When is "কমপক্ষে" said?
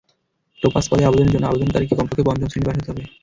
1.95-2.27